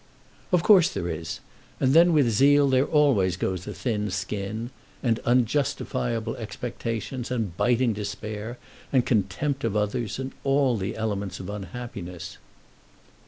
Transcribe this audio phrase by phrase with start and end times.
[0.51, 1.41] "Of course there is.
[1.79, 4.71] And then with zeal there always goes a thin skin,
[5.03, 8.57] and unjustifiable expectations, and biting despair,
[8.91, 12.39] and contempt of others, and all the elements of unhappiness."